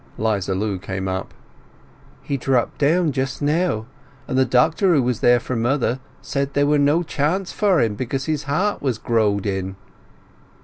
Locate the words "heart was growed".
8.45-9.45